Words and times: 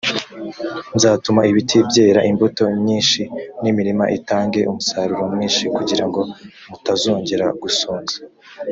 nzatuma 0.95 1.41
ibiti 1.51 1.77
byera 1.89 2.19
imbuto 2.29 2.63
nyinshi 2.85 3.21
n’imirima 3.61 4.05
itange 4.17 4.59
umusaruro 4.71 5.23
mwinshi 5.33 5.63
kugira 5.75 6.03
ngo 6.09 6.21
mutazongera 6.69 7.47
gusonza 7.61 8.15